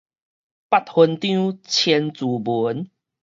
[0.03, 0.13] 捌分張千
[2.11, 2.89] 字文